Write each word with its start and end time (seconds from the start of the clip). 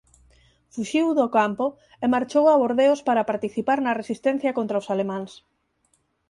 Fuxiu 0.73 1.07
do 1.19 1.25
campo 1.37 1.65
e 2.03 2.05
marchou 2.13 2.45
a 2.49 2.55
Bordeos 2.61 3.01
para 3.07 3.27
participar 3.31 3.79
na 3.81 3.97
resistencia 4.01 4.55
contra 4.57 4.81
os 4.81 4.89
alemáns. 4.93 5.31